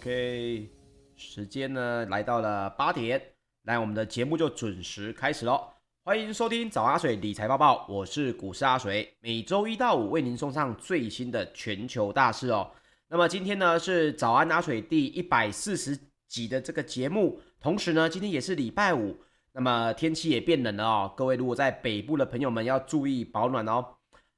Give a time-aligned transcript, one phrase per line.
[0.00, 0.70] OK，
[1.16, 3.20] 时间呢来到了八点，
[3.64, 5.60] 来我们的节目就准时开始喽。
[6.04, 12.70] 欢迎收听早阿水理财报报，我是股市阿水，每周一到五为您送上最新的全球大事哦。
[13.08, 19.18] 那么今天呢是早安阿水第一百四十集的这个节目，同时呢今天也是礼拜五，
[19.50, 23.84] 那么天气也变冷了哦，各位如果在北部的朋友们要注意保暖哦。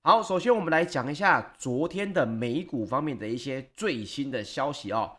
[0.03, 5.19] 好，首先我们来讲一下昨天的美股方面的一些最新的消息哦。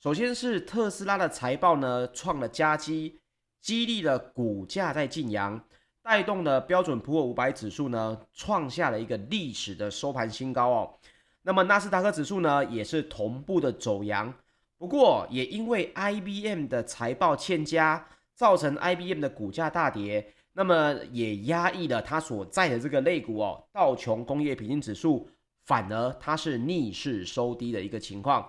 [0.00, 3.18] 首先是特斯拉的财报呢创了佳绩，
[3.60, 5.60] 激励了股价在进扬，
[6.04, 10.94] 带动了标准普尔五百指数呢创下了一个历史的收盘新高哦。
[11.42, 14.32] 那么纳斯达克指数呢也是同步的走扬，
[14.76, 20.32] 不过也因为 IBM 的财报欠佳，造成 IBM 的股价大跌。
[20.52, 25.28] 那么也压抑了它所在的这个类股哦，道琼工业平均指数
[25.64, 28.48] 反而它是逆势收低的一个情况。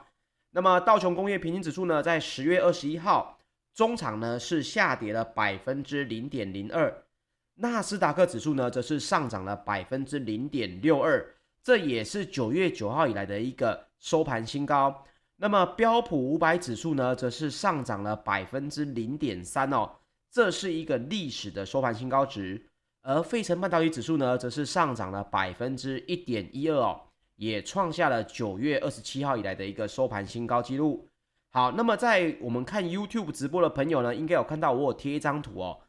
[0.51, 3.37] 那么道琼工业平均指数呢，在十月二十一号
[3.73, 7.03] 中场呢是下跌了百分之零点零二，
[7.55, 15.05] 纳斯达克指数呢则是上涨了百分之零点六二，这也是九月九号以来的一个收盘新高。
[15.37, 19.89] 那么标普五百指数呢，则是上涨了百分之零点三哦。
[20.31, 22.61] 这是一个历史的收盘新高值，
[23.01, 27.01] 而费城半导体指数呢，则是上涨了百分之一点一二哦，
[27.39, 31.07] 也创下了九月二十七号以来的一个收盘新高纪录。
[31.51, 35.79] 好，那么在我们看 YouTube 直播的朋友呢，应该有看到我有贴一张图哦，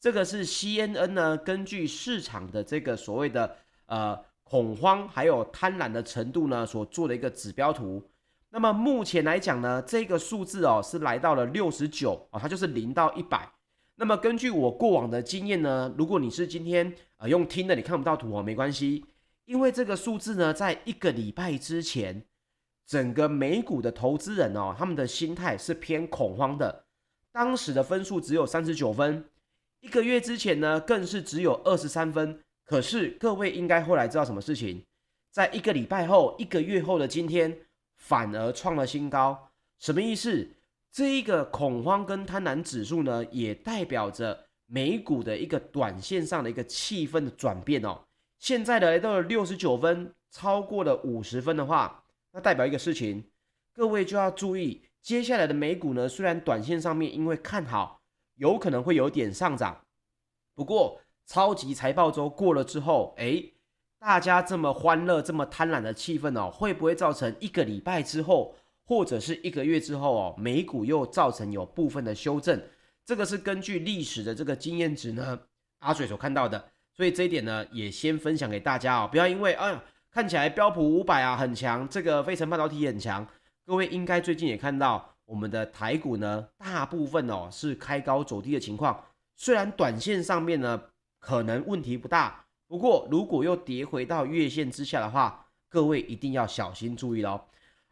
[0.00, 8.08] 这个是 CNN 呢，根据市场的这个所谓的呃恐慌还有贪婪的程度呢，所做的一个指标图。
[8.48, 13.50] 那么目前来讲呢，这个数字哦是来到了六十九哦，它就是零到一百。
[13.96, 19.04] 那么根据我过往的经验呢，如果你是今天呃用听的，你看不到图哦，没关系，
[19.44, 22.24] 因为这个数字呢，在一个礼拜之前，
[22.86, 26.84] 整个美股的投资人哦，他们的心态是偏恐慌的，
[27.32, 29.24] 当时的分数只有三十九分，
[29.80, 32.40] 一个月之前呢，更是只有二十三分。
[32.64, 34.84] 可是各位应该后来知道什么事情，
[35.30, 37.66] 在一个礼拜后，一个月后的今天，
[37.96, 40.48] 反而创了新高，什么意思？
[40.90, 47.98] 这一个恐慌跟贪婪指数呢，也代表着美股的一个短线上的一个气氛的转变哦。
[48.42, 53.30] 现在的来到了六十九分，超过了五十分的话，那代表一个事情，
[53.72, 58.02] 各位就要注意，接下来的美股呢，虽然短线上面因为看好，
[58.34, 59.84] 有可能会有点上涨，
[60.56, 63.54] 不过超级财报周过了之后，诶，
[64.00, 68.56] 大家这么欢乐、这么贪婪的气氛哦，会不会造成一个礼拜之后？
[68.84, 72.60] 或者是一个月之后哦，美股又造成有部分的修正，
[73.04, 75.38] 这个是根据历史的这个经验值呢，
[75.78, 79.80] 阿水所看到的，所以这一点呢也先分享给大家哦，不要因为哎
[80.10, 83.26] 看起来标普五百啊很强，这个费城半导体也很强，
[83.64, 89.04] 各位应该最近也看到我们的台股呢，大部分哦是开高走低的情况，
[89.36, 90.82] 虽然短线上面呢
[91.18, 97.40] 可能问题不大，不过如果又跌回到月线之下的话，各位一定要小心注意喽。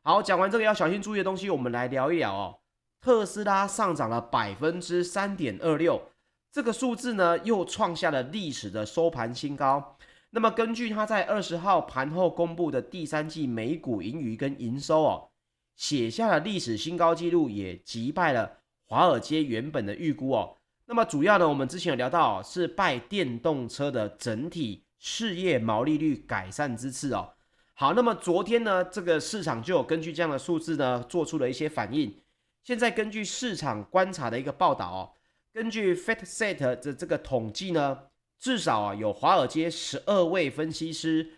[0.02, 2.58] 好，讲完这个要小心注意的东西，我们来聊一聊哦。
[3.00, 6.09] 特斯拉上涨了百分之三点二六，
[6.52, 9.96] 这个数字呢又创下了历史的收盘新高。
[10.30, 15.28] 那么根据它在二十号盘后公布的第三季每股盈余跟营收哦，
[15.76, 20.56] 写下了历史新高纪录，也击败了华尔街原本的预估哦。
[20.86, 27.30] 那么主要呢，我们之前有聊到是拜电动车的整体事业毛利率改善之赐哦。
[27.74, 32.20] 好，那么昨天呢，这个市场就有根据这样的数字呢，做出了一些反应。
[32.62, 35.10] 现在根据市场观察的一个报道哦，
[35.52, 37.98] 根据 FactSet 的这个统计呢，
[38.38, 41.28] 至少啊有华尔街十二位分析师，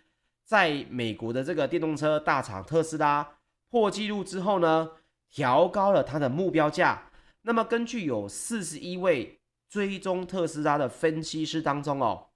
[0.43, 3.37] 在美国的这个电动车大厂特斯拉
[3.69, 4.91] 破纪录之后呢，
[5.29, 7.09] 调高了它的目标价。
[7.41, 9.39] 那么根据有四十一位
[9.69, 12.29] 追踪特斯拉的分析师当中哦，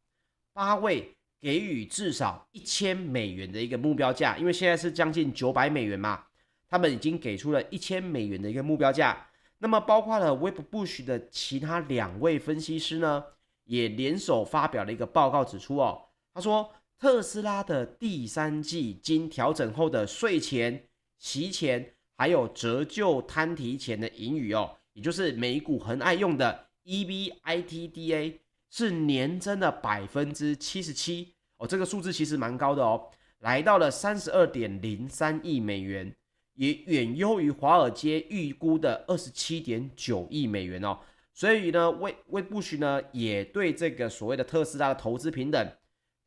[0.53, 1.13] 八位。
[1.39, 6.23] 给予至少一千美元的一个目标价，因为现在是将近九百美元嘛，
[6.67, 9.26] 他们已经给出了一千美元的一个目标价。
[9.59, 13.23] 那么包括了 Web Bush 的其他两位分析师呢，
[13.63, 20.87] 也联手发表了一个报告，指出哦，他说特斯拉的第三季经调整后的税前、
[21.17, 28.39] 息前还有折旧摊提前的盈余哦，也就是美股很爱用的 EBITDA。
[28.69, 36.13] 是年增的百分之七十七哦，这个数字其实蛮高的哦，来到了三十二点零三亿美元，
[36.57, 40.99] 也远优于华尔街预估的二十七点九亿美元哦。
[41.33, 45.71] 所以呢，魏魏布许呢也对这个所谓的特斯拉的投资平等，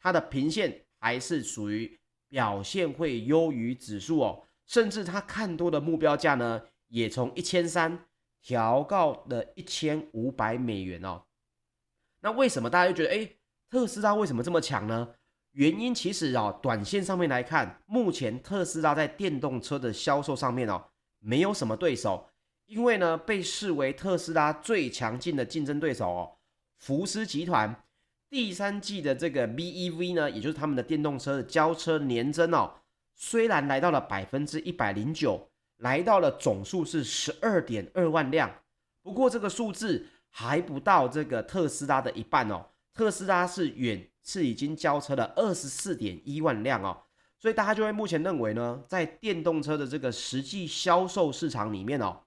[0.00, 8.06] 它的平线还是属于表现会优于指数哦，甚至他看多的目标价呢也从一千三
[8.40, 11.24] 调高了一千五百美元哦。
[12.20, 13.28] 那为什么大家就觉得，哎，
[13.68, 15.14] 特斯拉为什么这么强呢？
[15.52, 20.84] 原因其实啊，短线上面来看，目前特斯拉在电动车的销售上面哦，
[21.18, 22.28] 没有什么对手，
[22.66, 26.32] 因为呢，被视为特斯拉最强劲的竞争对手哦，
[26.78, 27.84] 福斯集团
[28.28, 32.72] 第三季的这个 BEV 呢，也就是他们的电动车的交车年增哦，
[33.16, 38.48] 虽然来到了百分之一百零九，来到了总数是十二点二万辆，
[39.02, 42.64] 不过这个数字还不到这个特斯拉的一半哦，
[42.94, 44.06] 特斯拉是远。
[44.22, 47.04] 是已经交车了二十四点一万辆哦，
[47.38, 52.20] 所以大家就会目前认为呢，在电动车的这个实际销售市场里面哦，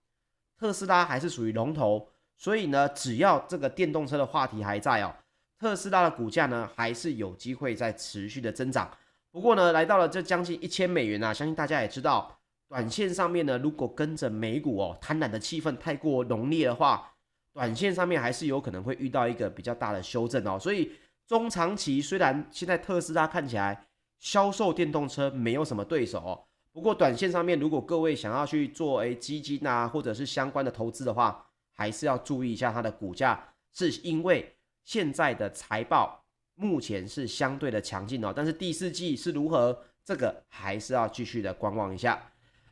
[0.57, 5.15] 特斯拉还是属于龙头，所以呢，只要这个电动车的话题还在哦，
[5.59, 8.89] 特斯拉的股价呢还是有机会在持续的增长。
[9.29, 17.12] 不过呢，来到了这将近一千美元啊，相信大家也知道，短线上面呢，如果跟着美股哦，贪婪的气氛太过浓烈的话，
[17.53, 20.91] 短线上面还是有可能会遇到一个比较大的修正哦，所以。
[21.25, 23.87] 中长期虽然现在特斯拉看起来
[24.19, 33.41] 销售电动车没有什么对手哦，不过短线上面如果各位想要去做诶基金啊，或者是相关的投资的话，还是要注意一下它的股价，
[33.73, 34.53] 是因为
[34.83, 36.21] 现在的财报
[36.55, 42.21] 目前是相对的强劲哦，但是第四季是如何，这个还是要继续的观望一下。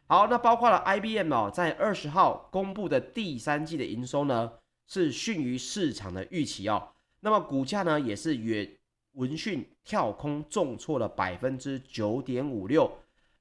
[0.08, 4.52] 好，那包括了 IBM 哦，在二十号公布的第三季的营收呢，
[4.94, 6.90] 是逊于市场的预期哦。
[7.22, 8.70] 那么股价呢，也是远
[9.14, 12.92] 闻讯跳空重挫了百分之九点五六。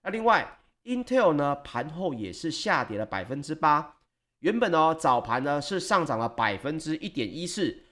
[0.00, 3.96] 那另外，Intel 呢盘后也是下跌了百分之八。
[4.38, 7.82] 原本呢早盘呢是上涨了百分之一点一四，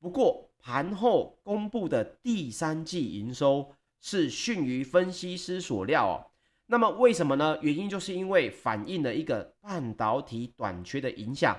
[0.00, 6.32] 不过盘后公布的第三季营收是逊于分析师所料哦。
[6.64, 7.58] 那么为什么呢？
[7.60, 11.54] 原因就是因为反映了一个半导体短缺的影响。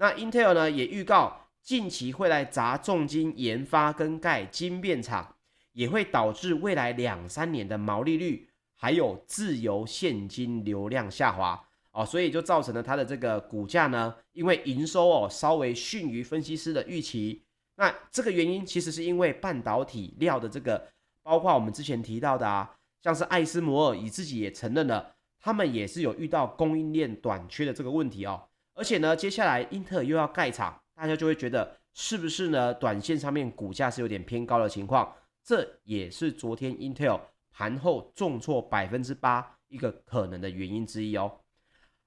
[0.00, 1.36] 那 Intel 呢也预告。
[1.62, 5.36] 近期会来砸重金研发跟盖晶片厂，
[5.72, 17.44] 也会导致未来两三年的毛利率还有自由现金流量下滑哦，所以就造成了它的这个股价呢，因为营收哦稍微逊于分析师的预期。
[17.76, 20.88] 那这个原因其实是因为半导体料的这个，
[21.22, 28.48] 包括我们之前提到的啊，像是艾斯摩尔以自己也承认了，他们也是有遇到供应链短缺的这个问题哦，
[28.80, 30.80] 而且呢，接下来英特尔又要盖厂。
[30.94, 32.72] 大家就会觉得是不是呢？
[32.72, 37.20] 短线上面股价是有点偏高的情况，这也是昨天 Intel
[37.50, 41.40] 盘后重挫百分之八一个可能的原因之一哦。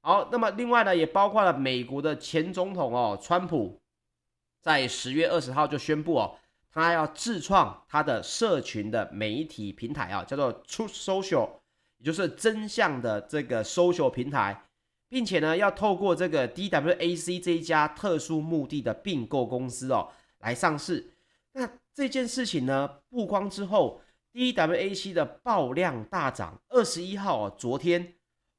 [0.02, 3.80] 好，那么另外呢，也包括了美国的前总统哦，川普，
[4.60, 6.36] 在十月二十号就宣布哦，
[6.72, 11.50] 他要自创他的社群的媒体平台啊，叫做 Truth Social，
[11.98, 14.64] 也就是真相的这个 social 平台。
[15.14, 21.08] 并且呢，要透过这个 DWAC 这一家特殊目的的并购公司哦，来上市。
[21.52, 24.02] 那这件事情呢，曝光之后
[24.34, 26.60] ，DWAC 的爆量大涨。
[26.70, 28.16] 二十一号哦，昨天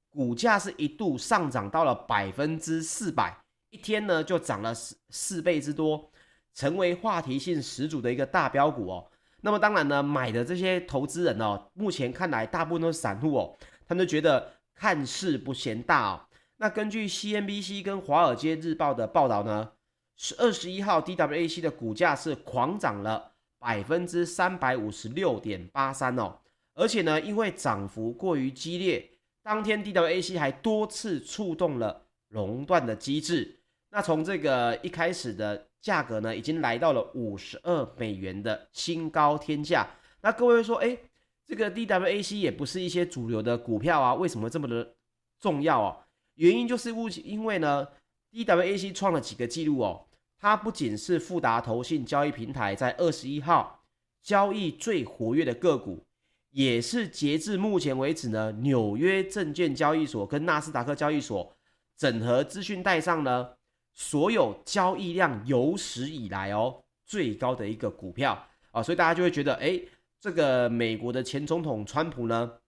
[0.09, 3.37] 股价是一度上涨到了百分之四百，
[3.71, 6.09] 一天呢就涨了四四倍之多，
[6.55, 9.11] 成为话题性十足的一个大标股哦。
[9.41, 13.57] 那么当然呢，买的这些投资人哦，目前看来大部分都是散户哦，
[13.89, 16.21] 他们就觉得看势不嫌大哦。
[16.65, 19.73] 那根据 CNBC 跟华尔街日报的报道呢，
[20.17, 26.39] 是二十一号 DWAC 的股价是狂涨了百分之三百五十六点八三哦，
[26.73, 29.11] 而且呢，因为涨幅过于激烈，
[29.43, 33.61] 当天 DWAC 还多次触动了熔断的机制。
[33.91, 39.87] 那从这个一开始的价格呢，已经来到了五十二美元的新高天价。
[40.23, 40.97] 那各位说，哎，
[41.45, 44.95] 这个 DWAC 也不是一些主流的股票啊，为什么这么的
[45.39, 46.01] 重要哦？
[46.35, 46.91] 原因就是
[47.23, 47.89] 因为呢
[48.33, 50.07] ，DWAC 创了几个记录哦。
[50.37, 53.83] 它不仅是富达投信交易平台在二十一号
[54.21, 56.05] 交易最活跃的个股，
[56.51, 61.57] 也是截至目前为止呢，纽约证券交易所跟纳斯达克交易所
[61.97, 63.55] 整合资讯带上呢，
[63.95, 69.81] 所有交易量有史以来哦最高的一个股票啊，所以大家就会觉得，哎，
[70.21, 72.59] 这个美国的前总统川普呢，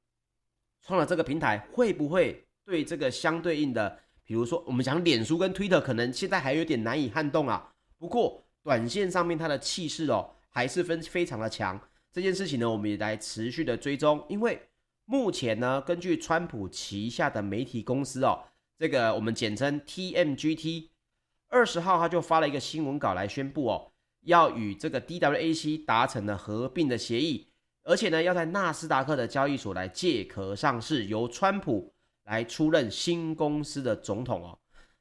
[0.80, 2.45] 创了这个平台会不会？
[2.66, 7.72] 对这个相对应的，比如说我们讲脸书跟 Twitter，可能现在还有点难以撼动啊。
[7.96, 11.80] 不过短线上面它的气势哦，还是分非常的强。
[12.12, 14.26] 这件事情呢，我们也来持续的追踪。
[14.28, 14.60] 因为
[15.04, 18.42] 目前呢，根据川普旗下的媒体公司哦，
[18.76, 20.88] 这个我们简称 TMGT，
[21.48, 23.92] 二十号他就发了一个新闻稿来宣布哦，
[24.22, 27.46] 要与这个 DWAC 达成了合并的协议，
[27.84, 31.92] 而且呢，要在纳斯达克的交易所来借壳上市，由川普。
[32.26, 34.58] 来出任新公司的总统哦。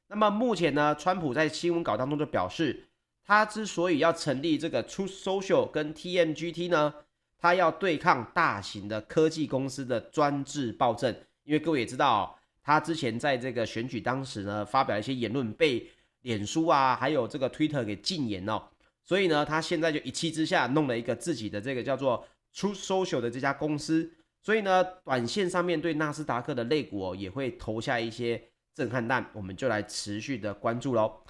[0.08, 2.84] 那么目前呢，川普在新闻稿当中就表示，
[3.24, 6.94] 他之所以要成立这个 Truth Social 跟 TMGT 呢，
[7.36, 11.14] 他要对抗大型的科技公司的专制暴政。
[11.42, 15.88] 因为各位也知道，他之前在这个选举当时呢，发表一些言论被
[16.22, 18.62] 脸书啊，还有这个 Twitter 给禁言哦。
[19.04, 24.12] 所以呢，他现在就一气之下弄了一个自己的这个叫做 Truth Social 的这家公司。
[24.46, 28.40] 所以呢，短线上面对纳斯达克的类股哦，也会投下一些
[28.72, 31.20] 震撼弹，我们就来持续的关注喽。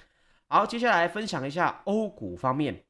[0.45, 2.85] 好，接下来分享一下欧股方面，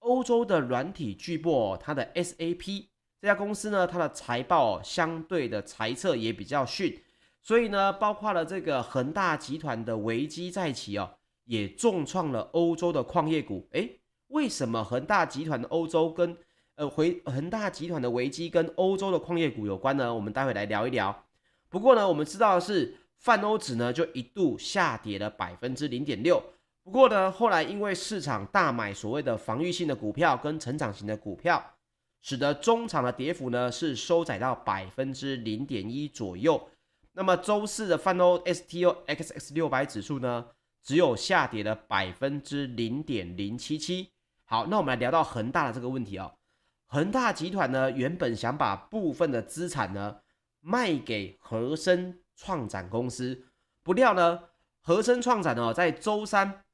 [0.00, 2.86] 欧洲的软体巨擘它的 SAP
[3.20, 7.00] 这家公司呢，它的财报相对的财测也比较逊，
[7.40, 13.68] 所以呢，包括了这个恒大集团的危机再起哦，也重创了欧洲的矿业股。
[13.70, 16.36] 诶为什么恒大集团的欧洲跟
[16.80, 20.14] 呃回恒大集团的危机跟欧洲的矿业股有关呢？
[20.14, 21.24] 我们待会来聊一聊。
[21.68, 26.42] 不过呢，我们知道的是泛欧指呢就一度下跌了百分之零点六。
[26.82, 31.62] 不过呢，后来因为市场大买所谓的防御性的股票跟成长型的股票，
[32.22, 36.66] 使得中场的跌幅呢是收窄到百分之零点一左右。
[37.12, 40.46] 那么周四的泛欧 STOXX 六百指数呢，
[40.82, 44.08] 只有下跌了百分之零点零七七。
[44.46, 46.32] 好，那我们来聊到恒大的这个问题哦。
[46.92, 50.16] 恒大集团呢，原本想把部分的资产呢
[50.60, 53.44] 卖给和生创展公司，
[53.84, 54.40] 不料呢，
[54.80, 56.64] 和生创展呢在周三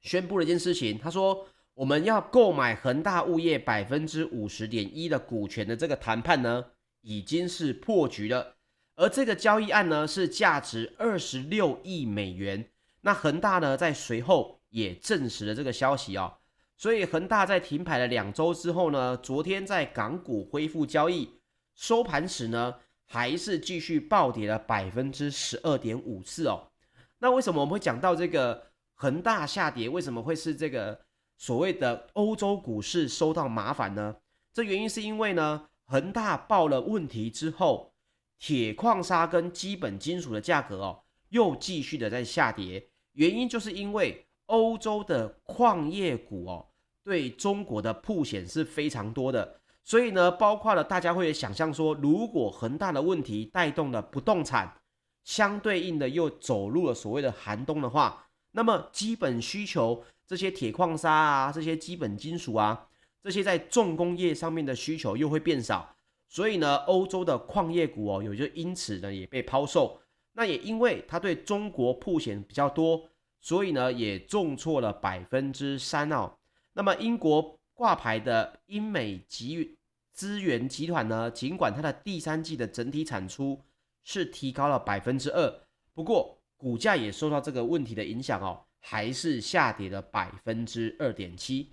[0.00, 6.66] 宣布了一件事情，他说我们要购买恒大物业百分之五十点一的股权的这个谈判呢
[7.00, 8.54] 已经是破局了，
[8.94, 12.70] 而这个交易案呢是价值二十六亿美元。
[13.00, 16.37] 那恒大呢在随后也证实了这个消息哦。
[16.78, 21.28] 所以恒大在停牌了两周之后呢，昨天在港股恢复交易，
[21.74, 26.70] 收盘时呢还是继续暴跌了百分之十二点五四哦。
[27.18, 29.88] 那为什么我们会讲到这个恒大下跌？
[29.88, 31.00] 为什么会是这个
[31.36, 34.14] 所谓的欧洲股市受到麻烦呢？
[34.52, 37.92] 这原因是因为呢，恒大爆了问题之后，
[38.38, 46.66] 铁矿砂跟基本金属的价格哦又继续的在下跌，原因就是因为欧洲的矿业股哦。
[47.08, 54.76] 对中国的曝险是非常多的，所以呢，包括了大家会想象说，如果恒大的问题带动了不动产，
[55.24, 62.86] 相对应的又走入了所谓的寒冬的话，那么基本需求这些铁矿砂啊，这些基本金属啊，
[63.22, 65.96] 这些在重工业上面的需求又会变少，
[66.28, 69.98] 所以呢，欧洲的矿业股哦，也就因此呢也被抛售。
[70.34, 73.08] 那也因为它对中国曝险比较多，
[73.40, 76.37] 所以呢也重挫了百分之三哦。
[76.78, 79.76] 那么英国挂牌的英美集
[80.12, 83.60] 资源集团呢，尽管它的第三季的整体产出
[84.04, 85.52] 是提高了百分之二，
[85.92, 91.72] 不过股价也受到这个问题的影响哦，还是下跌了百分之二点七。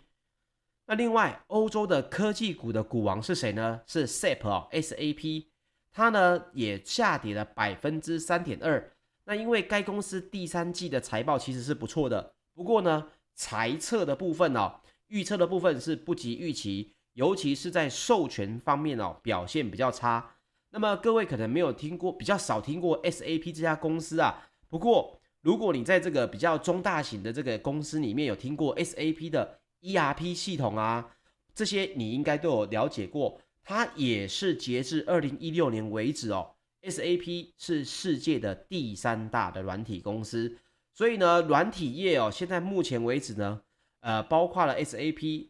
[0.87, 3.81] 那另外，欧洲的科技股的股王是谁呢？
[3.85, 5.45] 是 SAP 哦，SAP，
[5.91, 8.91] 它呢也下跌了百分之三点二。
[9.25, 14.81] 那因为该公司第三季的财报其实是不错的，不过呢，财测的部分哦。
[15.07, 20.35] 预测的部分是不及预期，尤其是在授权方面哦，表现比较差。
[20.71, 24.49] 那么各位可能没有听过，比较少听过 SAP 这家公司啊。
[24.67, 31.15] 不过如果你在这个比较中大型的这个公司里面有听过 SAP 的 ERP 系统啊，
[31.53, 33.39] 这些你应该都有了解过。
[33.63, 36.51] 它也是截至二零一六年为止哦
[36.83, 40.57] ，SAP 是世界的第三大的软体公司。
[40.93, 43.61] 所以呢，软体业哦，现在目前为止呢。
[44.05, 45.49] 呃，包括了 SAP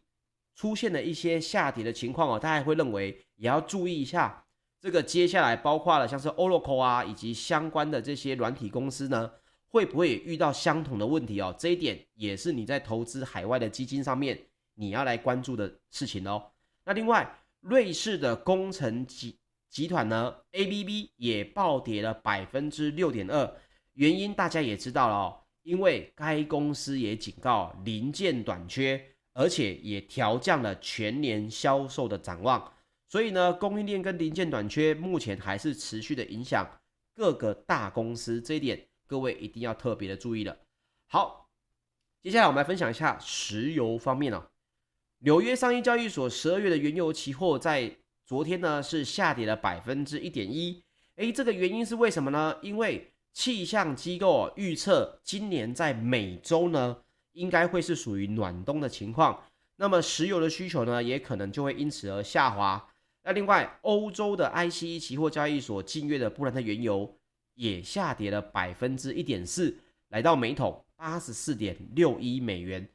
[0.54, 4.46] 出现了一些下跌的情况哦，大家会认为也要注意一下。
[4.80, 9.30] 这个接下来包括了像是 Oracle 啊，以及相关的这些软体公司呢，
[9.68, 11.54] 会不会遇到相同的问题哦？
[11.58, 14.38] 这一点也是你在投资海外的基金上面
[14.74, 16.50] 你要来关注的事情哦。
[16.86, 17.28] 那另外，
[17.60, 23.54] 瑞士的工程集集团呢，ABB 也暴跌了百分之六点二，
[23.92, 25.40] 原因大家也知道了哦。
[25.66, 32.72] 因为该公司也警告零件短缺，而且也调降了全年销售的展望，
[33.08, 36.64] 所以呢，供应链跟零件短缺目前还是持续的影响
[37.16, 40.56] 各个大公司，这一点各位一定要特别的注意了。
[41.08, 41.50] 好，
[42.22, 44.46] 接下来我们来分享一下石油方面哦。
[45.18, 50.80] 纽约商业交易所十二月的原油期货在昨天呢是下跌了百分之一点一，
[51.16, 52.56] 诶，这个原因是为什么呢？
[52.62, 56.96] 因为气象机构预测，今年在美洲呢，
[57.32, 59.38] 应该会是属于暖冬的情况。
[59.76, 62.88] 那么石油的需求呢，也可能就会因此而下滑。
[63.24, 67.14] 那另外，欧洲的 ICE 期货交易所近月的布兰特原油
[67.56, 69.76] 也下跌了百分之一点四，
[70.08, 72.88] 来到每桶八十四点六一美元。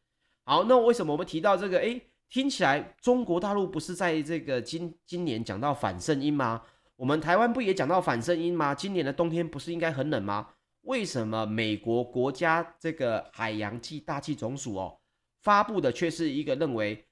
[0.46, 1.78] 好，那为什么我们提到这个？
[1.78, 6.64] 诶，听起来中国大陆不是在这个今今年讲到反圣婴吗？
[7.02, 8.76] 我们台湾不也讲到反声音吗？
[8.76, 10.50] 今年的冬天不是应该很冷吗？
[10.82, 15.00] 为什么美国国家这个海洋暨大气总署哦
[15.42, 17.04] 发布的却是一个认为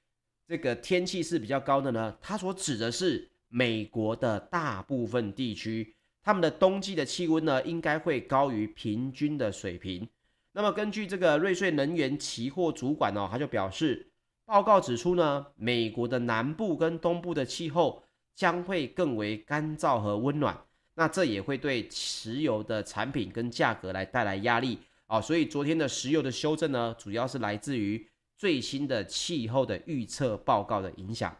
[0.48, 2.16] 这个天气是比较高的呢？
[2.22, 10.08] 它所指的是美国的大部分地区，他们的冬季的气温呢应该会高于平均的水平。
[10.52, 14.12] 那么根据这个瑞穗能源期货主管哦，他就表示，
[14.46, 18.04] 报告指出呢，美国的南部跟东部的气候
[18.40, 20.58] 将会更为干燥和温暖。
[20.94, 31.38] 那这也会对石油的产品跟价格来带来压力啊，所以昨天的石油的修正呢，主要是来自于最新的气候的预测报告的影响。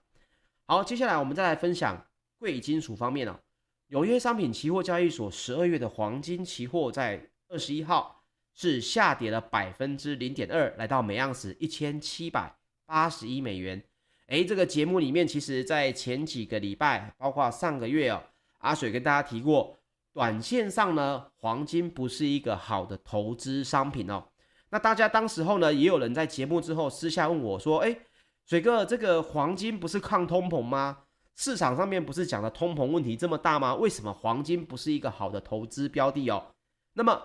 [0.66, 2.06] 好，接下来我们再来分享
[2.38, 3.40] 贵金属方面哦，
[3.88, 8.22] 纽约商品期货交易所十二月的黄金期货在二十一号
[8.54, 12.54] 是下跌了百分之零点二，来到每盎司一千七百
[12.86, 13.82] 八十一美元。
[14.30, 18.22] 诶，这个节目里面其实在前几个礼拜，包括上个月哦。
[18.60, 19.76] 阿水跟大家提过，
[20.14, 24.24] 短线上呢，黄金不是一个好的投资商品哦。
[24.70, 28.02] 那大家当时候呢，也有人在节目之后私下问我说：“诶，
[28.46, 31.00] 水哥，这个黄金不是抗通膨吗？
[31.36, 33.74] 市场上面不是讲的通膨问题这么大吗？
[33.74, 36.52] 为什么黄金不是一个好的投资标的哦？”
[36.94, 37.20] 那么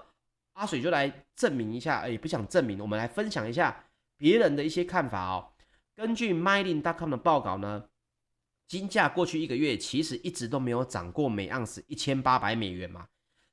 [0.54, 3.84] 阿水就来证明一下，诶，不想证明，我们来分享一下
[4.16, 5.50] 别人的一些看法哦。
[5.96, 7.84] 根据 Mining.com 的报告呢。
[8.66, 13.06] 金价过去一个月其实一直都没有涨过每盎司一千八百美元嘛，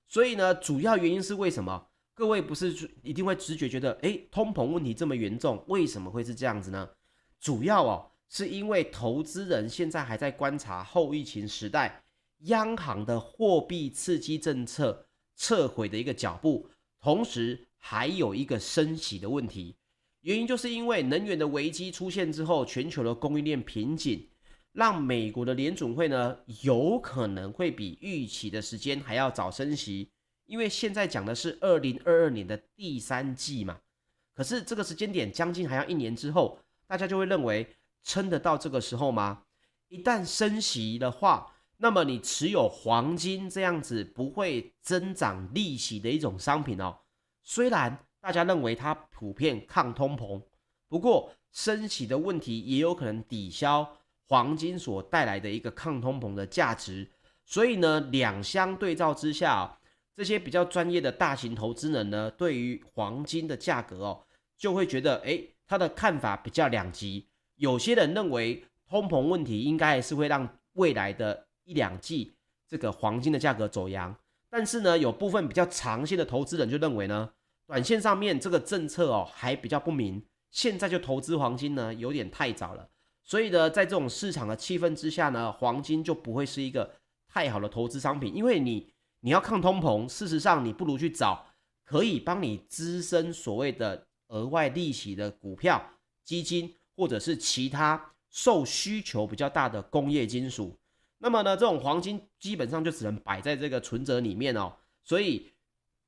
[0.07, 1.89] 所以呢，主要原因是为什么？
[2.13, 6.89] 各位不是一定会直觉觉得，诶，通膨问题这么严重，为什么会是这样子呢？
[7.41, 12.03] 主要哦，是因为投资人现在还在观察后疫情时代
[12.43, 16.69] 央行的货币刺激政策撤回的一个脚步，
[17.01, 19.75] 同时还有一个升息的问题，
[20.21, 24.27] 原因就是因为能源的危机出现之后，全球的供应链瓶颈。
[24.73, 30.09] 让美国的联准会呢，有可能会比预期的时间还要早升息，
[30.45, 33.81] 因为现在讲的是二零二二年的第三季嘛。
[34.33, 36.57] 可是这个时间点将近还要一年之后，
[36.87, 37.67] 大家就会认为
[38.01, 39.43] 撑得到这个时候吗？
[39.89, 46.99] 一旦升息的话，那么你持有黄金这样子不会增长利息的一种商品哦，
[47.43, 50.41] 虽然大家认为它普遍抗通膨，
[50.87, 53.97] 不过升息的问题也有可能抵消。
[54.27, 57.11] 黄金所带来的一个抗通膨的价值，
[57.43, 59.77] 所以呢，两相对照之下，
[60.15, 64.23] 这些比较专业的大型投资人呢，对于黄金的价格哦，
[64.55, 67.27] 就会觉得，诶，他的看法比较两极。
[67.57, 72.31] 有些人认为通膨问题应该还是会让未来的一两季
[72.69, 74.15] 这个黄金的价格走扬，
[74.49, 77.29] 但是呢，有部分比较长线的投资人就认为呢，
[77.71, 82.89] 短线上面这个政策哦还比较不明，现在就投资黄金呢有点太早了。
[83.23, 86.93] 所以呢，在这种市场的气氛之下呢，黄金就不会是一个
[87.29, 91.45] 太好的投资商品，因为你你要抗通膨，事实上你不如去找
[91.85, 95.81] 可以帮你滋生所谓的额外利息的股票、
[96.25, 100.77] 基金，或者是其他受需求比较大的工业金属。
[101.19, 104.73] 那么呢，这种黄金基本上就只能摆在这个存折里面哦。
[105.05, 105.49] 所以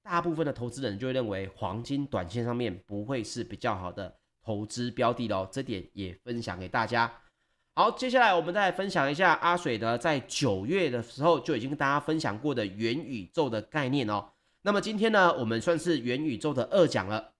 [0.03, 4.13] 大部分的投资人就会认为黄金短线上面不会是比较好的。
[4.43, 7.09] 投资标的喽，这点也分享给大家。
[7.75, 14.29] 好，接下来我们再来分享一下阿水的在九月的时候就已经跟大家分享过的元宇宙的概念哦。
[14.63, 17.33] 那么今天呢，我们算是元宇宙的二讲了。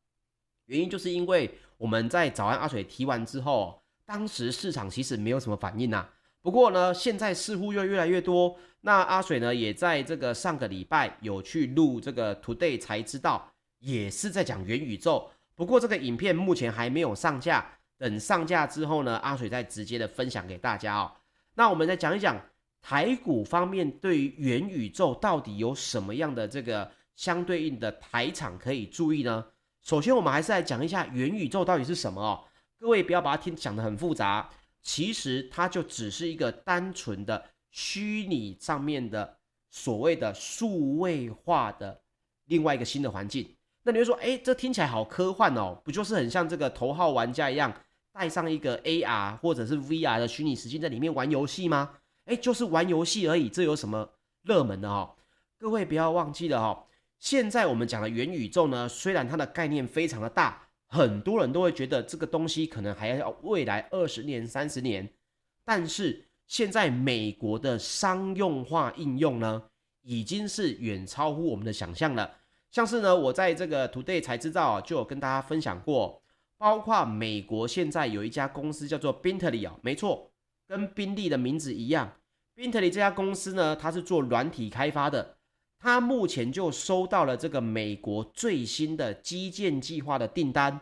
[0.68, 6.08] 原因就是因为我们在早安阿水提完之后，当时市场其实没有什么反应呐。
[6.44, 8.56] 不过呢，现在似乎又越来越多。
[8.82, 15.32] 那阿水呢，也在这个上个礼拜有去录这个 Today 才知道，也是在讲元宇宙。
[15.56, 17.66] 不过这个影片目前还没有上架，
[17.98, 21.10] 等上架之后呢，阿水再直接的分享给大家哦。
[21.56, 22.36] 那我们再讲一讲
[22.82, 29.46] 台股方面对于元宇宙到底有什么样的这个相对应的台厂可以注意呢？
[29.82, 32.44] 首先，我们还是来讲一下元宇宙到底是什么哦。
[32.78, 34.50] 各位不要把它听讲得很复杂，
[34.84, 39.38] 其实它就只是一个单纯的虚拟上面的
[39.70, 42.02] 所谓的数位化的
[42.46, 43.56] 另外一个新的环境。
[43.82, 47.74] 那你会说，哎，这听起来好科幻哦，不就是很像这个头号玩家一样，
[48.12, 51.98] 带上一个 AR 或者是 VR 的虚拟实境在里面玩游戏吗？
[52.26, 54.10] 哎，就是玩游戏而已，这有什么
[54.44, 55.16] 热门的哦？
[55.58, 56.86] 各位不要忘记了哦，
[57.20, 65.10] 现在我们讲的元宇宙呢，虽然它的概念非常的大，很多人都会觉得这个东西可能还要未来二十年、三十年，
[65.66, 69.64] 但是现在美国的商用化应用呢，
[70.04, 72.36] 已经是远超乎我们的想象了。
[72.70, 76.22] 像是呢，我在这个 Today 才知道就有跟大家分享过，
[76.60, 80.30] 包括美国现在有一家公司叫做 Bentley 啊，没错，
[80.68, 82.14] 跟宾利的名字一样。
[82.56, 85.38] Bentley 这家公司呢，它是做软体开发的，
[85.84, 90.80] 他目前就收到了这个美国最新的基建计划的订单，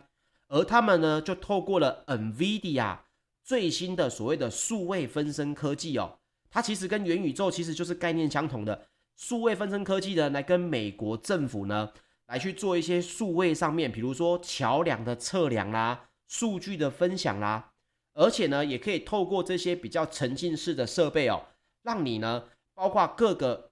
[0.47, 2.99] 而他们呢，就透过了 NVIDIA
[3.43, 6.19] 最新的所谓的数位分身科技哦，
[6.51, 8.89] 它其实跟元宇宙其实就是概念相同的。
[9.17, 11.91] 数位分身科技呢，来跟美国政府呢，
[12.27, 17.71] 来去做一些数位上面，比如说桥梁的测量啦、数据的分享啦，
[18.13, 21.47] 而且呢，也可以透过这些比较沉浸式的设备哦，
[21.81, 22.43] 让你呢，
[22.75, 23.70] 包括各个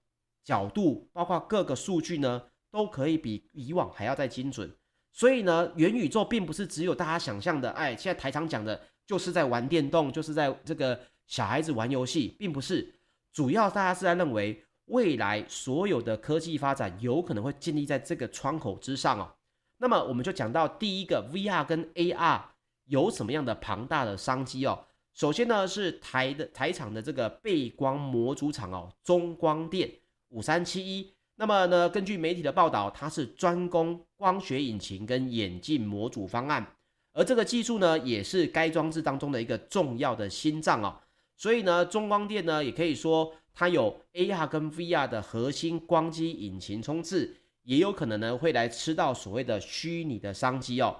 [0.49, 4.75] 角度，包括各个数据呢，都可以比以往还要再精准。
[5.11, 12.95] 所以呢，元宇宙并不是只有大家想象的，哎，现在台厂讲的就是在玩电动，就是在这个小孩子玩游戏，并不是，
[13.31, 14.65] 主要大家是在认为。
[14.91, 19.35] 未来所有的科技发展有可能会建立在这个窗口之上哦。
[19.77, 22.41] 那么我们就讲到第一个 VR 跟 AR
[22.85, 24.87] 有什么样的庞大的商机哦。
[25.13, 29.87] 首先呢是台的台厂的这个背光模组厂哦，中光电
[30.29, 31.13] 五三七一。
[31.35, 36.75] 那么呢，根据媒体的报道，它是专攻光学引擎跟眼镜模组方案，
[37.13, 40.99] 而这个技术呢也是该装置当中的一个重要的心脏哦。
[41.37, 43.33] 所以呢，中光电呢也可以说。
[43.51, 50.95] 它有 AR 跟 VR 的核心光机引擎冲刺，也有可能呢会来吃到所谓的虚拟的商机哦。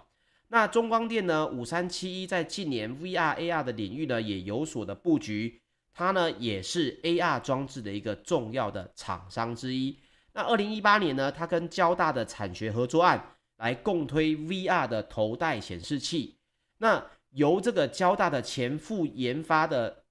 [0.49, 5.61] 那中光电呢，五三七一在近年 VR AR 的领域呢也有所的布局，
[5.93, 9.99] 它呢也是 AR 装置的一个重要的厂商之一。
[10.33, 16.37] 那二零一八年呢，它跟交大的产学合作案来共推 VR 的头戴显示器，
[16.77, 20.03] 那由这个交大的前副研发的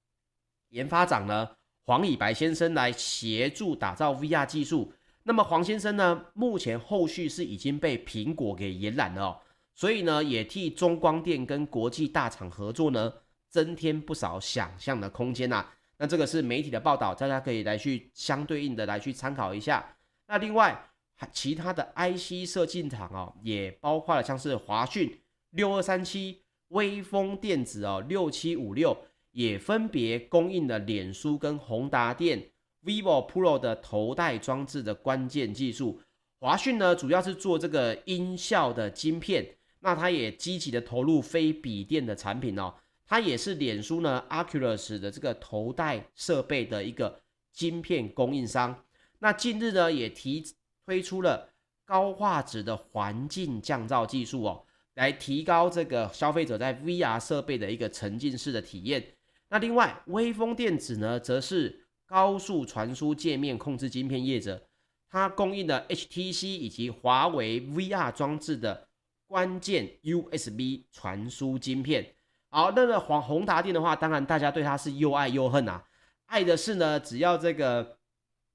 [0.71, 1.51] 研发长呢。
[1.85, 9.41] 黄以白先生来协助打造 VR 技术，那么黄先生呢，目前后续是已经被苹果给延揽了哦，
[9.75, 13.11] 所以呢，也替中光电跟国际大厂合作呢，
[13.49, 15.67] 增添不少想象的空间呐。
[15.99, 19.97] 那这个是媒体的报道，大家可以来去相对应的来去参考一下。
[20.27, 28.97] 那另外还其他的 IC 设计厂哦，也包括了像是华讯六二三七、微风电子哦六七五六。
[29.33, 32.51] 也分别供应了脸书跟宏达电、
[32.83, 36.01] vivo Pro 的头戴装置的关键技术。
[36.41, 39.47] 华讯呢，主要是做这个音效的晶片，
[39.81, 42.75] 那它也积极的投入非笔电的产品哦。
[43.09, 47.23] 它也是脸书呢 Oculus 的这个头戴设备的一个
[47.55, 48.85] 晶片供应商。
[49.18, 50.44] 那近日呢，也提
[50.85, 51.49] 推出了
[51.87, 59.14] 高画质的环境降噪技术哦，来提高这个消费者在 VR 设备的一个沉浸式的体验。
[59.49, 64.68] 那另外，威锋电子呢，则是高速传输界面控制晶片业者，
[65.09, 68.88] 它供应了 HTC 以及华为 VR 装置的
[69.27, 72.14] 关键 USB 传输晶片。
[72.51, 75.85] 好，那个宏宏达电的话，当然大家对它是又爱又恨啊。
[76.27, 77.99] 爱的是呢，只要这个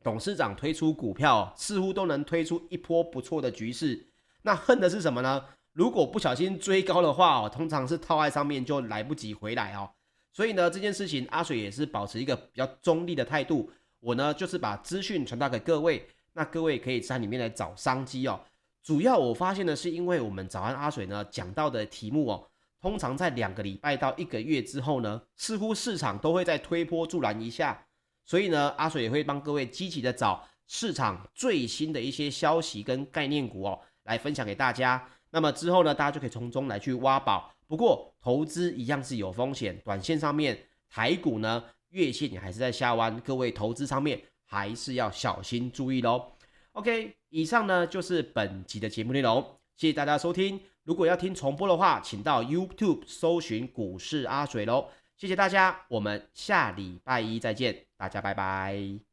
[0.04, 4.08] 董事长推出股票，似乎都能推出一波不错的局势。
[4.42, 5.46] 那恨的是什么呢？
[5.74, 9.90] 如果不小心追高的话哦，通常是套在上面就来不及回来哦。
[10.32, 13.72] 所以呢，这件事情阿水也是保持一个比较中立的态度。
[14.00, 18.40] 我呢，就是把资讯传达给各位，那各位可以在里面来找商机哦。
[18.84, 22.48] 主要我发现的是，因为我们早安阿水呢讲到的题目哦，
[22.84, 27.82] 通常在两个礼拜到一个月之后呢，似乎市场都会再推波助澜一下。
[28.26, 35.02] 所以呢，阿水也会帮各位积极的找市场最新的一些消息跟概念股哦，来分享给大家。
[35.30, 37.50] 那么之后呢，大家就可以从中来去挖宝。
[37.68, 46.34] 不过投资一样是有风险，短线上面台股呢，月线也还是在下弯，各位投资上面还是要小心注意喽。
[46.74, 49.42] OK，以上呢就是本集的节目内容，
[49.78, 50.73] 谢谢大家收听。
[50.84, 54.90] 如果要听重播的话，请到 YouTube 搜寻股市阿水喽。
[55.16, 59.13] 谢谢大家，我们下礼拜一再见，大家拜拜。